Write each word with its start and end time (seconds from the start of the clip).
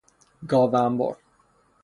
گاو 0.49 0.71
عنبر 0.83 1.15